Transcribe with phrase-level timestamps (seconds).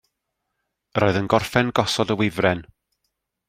[0.99, 2.69] Yr oedd yn gorffen gosod y wifren.